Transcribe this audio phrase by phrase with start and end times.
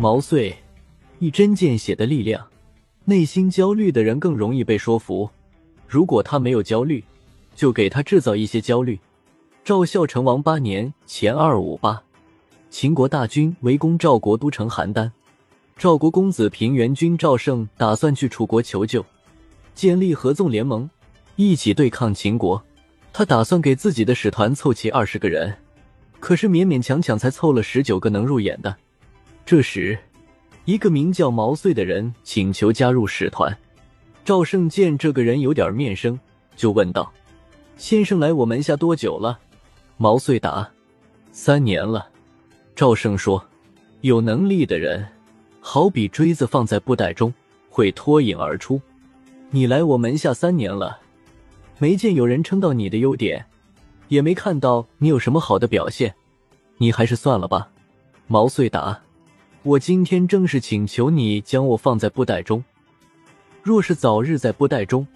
[0.00, 0.56] 毛遂
[1.18, 2.42] 一针见血的力量，
[3.04, 5.28] 内心焦虑的人更容易被说服。
[5.86, 7.04] 如果他没有焦虑，
[7.54, 8.98] 就给他制造一些焦虑。
[9.62, 12.02] 赵孝成王八年前二五八，
[12.70, 15.10] 秦国大军围攻赵国都城邯郸，
[15.76, 19.04] 赵国公子平原君赵胜打算去楚国求救，
[19.74, 20.88] 建立合纵联盟，
[21.36, 22.64] 一起对抗秦国。
[23.12, 25.58] 他打算给自己的使团凑齐二十个人，
[26.18, 28.74] 可是勉勉强强才凑了十九个能入眼的。
[29.50, 29.98] 这时，
[30.64, 33.58] 一个名叫毛遂的人请求加入使团。
[34.24, 36.16] 赵胜见这个人有点面生，
[36.54, 37.12] 就问道
[37.76, 39.40] ：“先生来我门下多久了？”
[39.98, 40.70] 毛遂答
[41.32, 42.08] ：“三年了。”
[42.76, 43.44] 赵胜说
[44.02, 45.04] ：“有能力的人，
[45.58, 47.34] 好比锥子放在布袋中，
[47.68, 48.80] 会脱颖而出。
[49.50, 51.00] 你来我门下三年了。”
[51.78, 53.44] 没见有人称道你的优点，
[54.06, 56.14] 也没看到你有什么好的表现，
[56.76, 57.68] 你还是算了吧。
[58.28, 59.02] 毛遂答
[59.62, 62.64] ：“我今天正是请求你将我放在布袋中。
[63.62, 65.06] 若是早日在布袋中，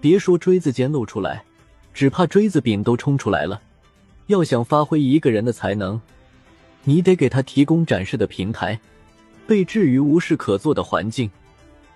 [0.00, 1.44] 别说锥子尖露出来，
[1.92, 3.60] 只怕锥子柄都冲出来了。
[4.28, 6.00] 要想发挥一个人的才能，
[6.84, 8.80] 你得给他提供展示的平台，
[9.46, 11.30] 被置于无事可做的环境。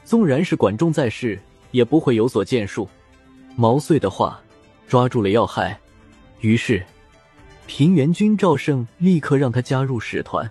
[0.05, 2.87] 纵然是管仲在世，也不会有所建树。”
[3.57, 4.39] 毛遂的话
[4.87, 5.81] 抓住了要害，
[6.43, 6.85] 于是
[7.67, 10.49] 平原君赵胜立刻让他加入使团。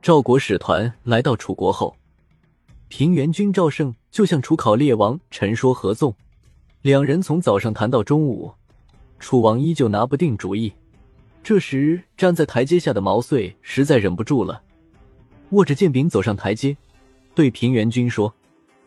[0.00, 1.96] 赵国使团来到楚国后，
[2.86, 6.14] 平原君赵胜就向楚考烈王陈说合纵，
[6.82, 8.52] 两人从早上谈到中午，
[9.18, 10.72] 楚王依旧拿不定主意。
[11.42, 14.62] 这时站在台阶下的毛遂实在忍不住了，
[15.50, 16.76] 握着剑柄走上台阶，
[17.34, 18.32] 对平原君说：“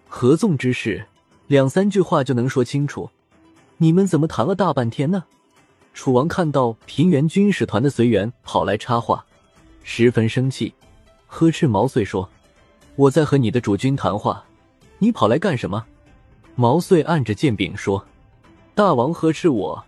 [0.08, 1.06] 合纵之事，
[1.48, 3.10] 两三句话就能说清楚。”
[3.78, 5.26] 你们怎么谈了大半天呢？
[5.94, 9.26] 楚王看到平原军使团的随员跑来插话，
[9.84, 10.74] 十分生气，
[11.34, 12.30] 呵斥毛遂说
[12.98, 14.44] ：“我在和你的主君谈话，
[15.00, 15.86] 你跑来干什么？”
[16.56, 18.06] 毛遂按着剑柄说
[18.76, 19.82] ：“大王呵斥我，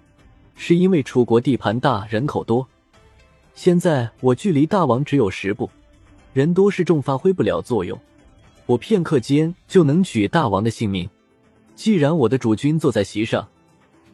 [0.56, 2.66] 是因为楚国地盘大，人口多。
[3.54, 5.70] 现在我距离大王只有十步，
[6.32, 8.00] 人多势众，发挥不了作用。
[8.66, 11.08] 我片刻间就能取大王的性命。
[11.76, 13.46] 既然我的主君坐在席上。”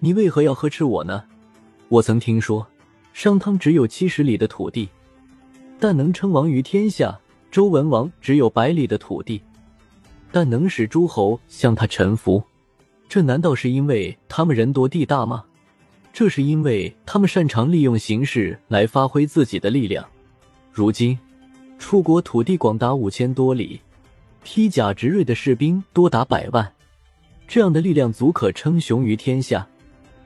[0.02, 1.26] 你为何要呵斥我呢？
[1.90, 2.66] 我曾听说，
[3.14, 4.90] 商汤只有七十里的土地，
[5.80, 7.18] 但能称王于天下；
[7.50, 9.42] 周文王只有百里的土地，
[10.32, 12.44] 但能使诸侯向他臣服。
[13.08, 15.44] 这难道是因为他们人多地大吗？
[16.12, 20.06] 这是因为他们擅长利用形势来发挥自己的力量。
[20.72, 21.18] 如今，
[21.78, 23.80] 楚国土地广达五千多里，
[24.44, 26.74] 披甲执锐的士兵多达百万，
[27.48, 29.66] 这样的力量足可称雄于天下。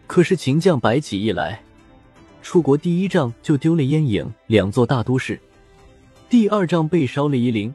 [0.08, 1.62] 可是秦将白起一来，
[2.44, 5.40] 楚国第一仗就丢了燕郢两座大都市，
[6.30, 7.74] 第二仗被烧了夷陵，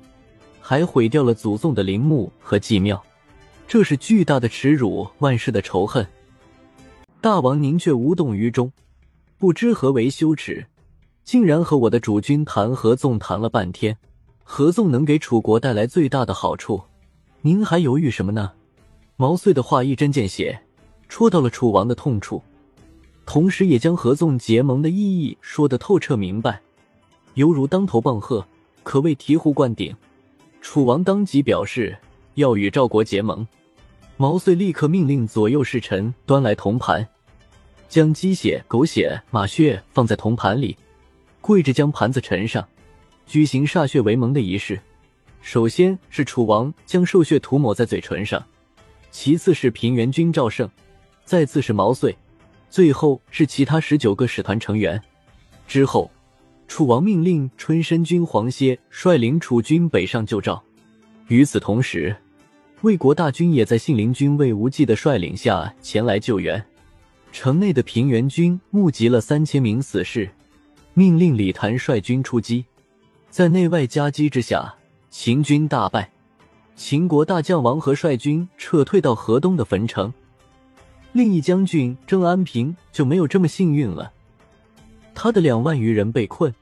[0.61, 3.03] 还毁掉了祖宗的陵墓和祭庙，
[3.67, 6.07] 这是巨大的耻辱，万世的仇恨。
[7.23, 8.71] 大王您却无动于衷，
[9.39, 10.67] 不知何为羞耻，
[11.25, 13.97] 竟然和我的主君谈合纵，谈了半天，
[14.45, 16.83] 合纵能给楚国带来最大的好处，
[17.41, 18.53] 您还犹豫什么呢？
[19.17, 20.61] 毛遂的话一针见血。
[21.09, 22.43] 戳到了楚王的痛处，
[23.28, 26.62] 同时也将合纵结盟的意义说得透彻明白，
[27.34, 28.43] 犹如当头棒喝，
[28.83, 29.94] 可谓醍醐灌顶。
[30.62, 31.94] 楚王当即表示
[32.37, 33.47] 要与赵国结盟，
[34.16, 37.06] 毛遂立刻命令左右侍臣端来铜盘，
[37.87, 40.75] 将鸡血、狗血、马血放在铜盘里，
[41.43, 42.66] 跪着将盘子呈上，
[43.27, 44.81] 举行歃血为盟的仪式。
[45.43, 48.43] 首先是楚王将兽血涂抹在嘴唇上，
[49.10, 50.66] 其次是平原君赵胜。
[51.27, 52.16] 再次是毛遂，
[52.71, 55.01] 最后是其他十九个使团成员。
[55.67, 56.11] 之后，
[56.67, 60.62] 楚王命令春申君黄歇率领楚军北上救赵。
[61.28, 62.15] 与此同时，
[62.83, 66.65] 魏国大军也在信陵君魏无忌的率领下前来救援。
[67.33, 70.31] 城内的平原军募集了三千名死士，
[70.95, 72.65] 命令李谭率军出击。
[73.31, 74.75] 在内外夹击之下，
[75.10, 76.10] 秦军大败。
[76.75, 80.13] 秦国大将王和率军撤退到河东的汾城。
[81.18, 84.12] 另一将军郑安平就没有这么幸运了，
[85.16, 86.54] 他的两万余人被困，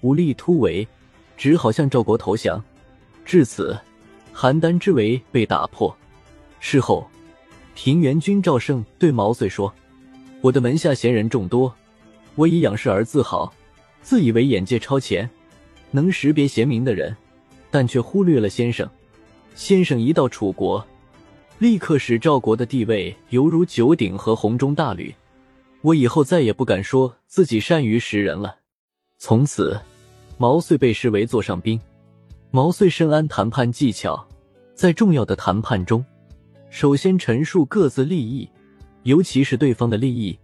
[0.00, 0.88] 无力突围，
[1.36, 2.64] 只好向赵国投降。
[3.22, 3.78] 至此，
[4.34, 5.94] 邯郸之围被打破。
[6.58, 7.06] 事后，
[7.74, 9.70] 平原君赵胜对毛遂说
[10.40, 11.70] ：“我的门下贤人众多，
[12.34, 13.52] 我以仰视而自豪，
[14.00, 15.28] 自以为眼界超前，
[15.90, 17.14] 能识别贤明的人，
[17.70, 18.88] 但却忽略了先生。
[19.54, 20.82] 先生一到楚国。”
[21.62, 25.14] 立刻使赵国的地位犹如九鼎和红中大吕，
[25.80, 28.56] 我以后再也不敢说自己善于识人了。
[29.16, 29.80] 从此，
[30.38, 31.80] 毛遂被视为座上宾。
[32.50, 34.26] 毛遂深谙谈判技巧，
[34.74, 36.04] 在重要的谈判中，
[36.68, 38.48] 首先陈述各自利益，
[39.04, 40.36] 尤其是对方的利益。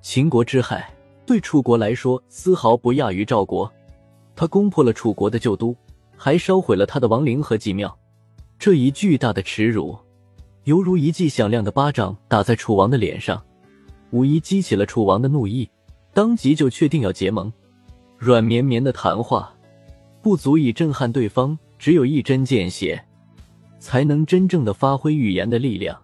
[0.00, 0.94] 秦国之害
[1.26, 3.68] 对楚国来说丝毫不亚于赵国，
[4.36, 5.76] 他攻破了楚国的旧都，
[6.16, 7.98] 还烧毁了他的王陵和祭庙。
[8.56, 9.98] 这一巨大的耻辱，
[10.70, 13.42] 犹如一记响亮的巴掌打在楚王的脸上，
[14.12, 15.68] 无疑激起了楚王的怒意，
[16.14, 17.52] 当即就确定要结盟。
[18.16, 19.52] 软绵绵的谈话。
[20.22, 23.04] 不足以震撼对方，只有一针见血，
[23.80, 26.00] 才能真正的发挥语言的力量。